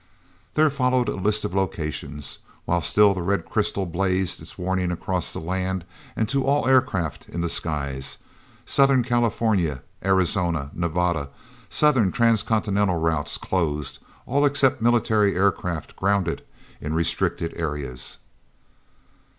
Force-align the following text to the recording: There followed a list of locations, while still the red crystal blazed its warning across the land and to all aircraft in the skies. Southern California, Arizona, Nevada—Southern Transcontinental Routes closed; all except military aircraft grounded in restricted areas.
There 0.55 0.71
followed 0.71 1.09
a 1.09 1.15
list 1.15 1.45
of 1.45 1.53
locations, 1.53 2.39
while 2.65 2.81
still 2.81 3.13
the 3.13 3.21
red 3.21 3.45
crystal 3.45 3.85
blazed 3.85 4.41
its 4.41 4.57
warning 4.57 4.91
across 4.91 5.31
the 5.31 5.37
land 5.37 5.85
and 6.15 6.27
to 6.27 6.43
all 6.43 6.67
aircraft 6.67 7.29
in 7.29 7.41
the 7.41 7.47
skies. 7.49 8.17
Southern 8.65 9.03
California, 9.03 9.83
Arizona, 10.03 10.71
Nevada—Southern 10.73 12.11
Transcontinental 12.11 12.99
Routes 12.99 13.37
closed; 13.37 13.99
all 14.25 14.43
except 14.43 14.81
military 14.81 15.35
aircraft 15.35 15.95
grounded 15.95 16.41
in 16.81 16.95
restricted 16.95 17.53
areas. 17.55 18.17